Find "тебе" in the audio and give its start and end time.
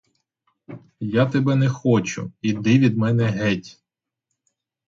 1.27-1.55